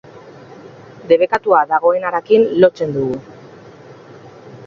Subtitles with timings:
[1.11, 3.21] Debekatua dagoenarekin lotzen dugu.